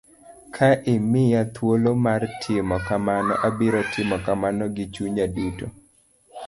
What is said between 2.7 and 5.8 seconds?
kamano, abiro timo kamano gi chunya duto.